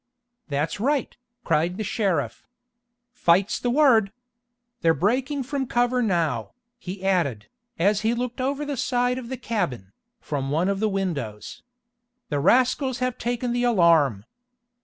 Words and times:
"That's 0.47 0.79
right," 0.79 1.15
cried 1.43 1.77
the 1.77 1.83
sheriff. 1.83 2.47
"Fight's 3.11 3.59
the 3.59 3.69
word! 3.69 4.11
They're 4.81 4.95
breaking 4.95 5.43
from 5.43 5.67
cover 5.67 6.01
now," 6.01 6.53
he 6.79 7.05
added, 7.05 7.49
as 7.77 8.01
he 8.01 8.15
looked 8.15 8.41
over 8.41 8.65
the 8.65 8.77
side 8.77 9.19
of 9.19 9.29
the 9.29 9.37
cabin, 9.37 9.91
from 10.19 10.49
one 10.49 10.69
of 10.69 10.79
the 10.79 10.89
windows. 10.89 11.61
"The 12.29 12.39
rascals 12.39 12.97
have 12.97 13.19
taken 13.19 13.53
the 13.53 13.61
alarm!" 13.63 14.25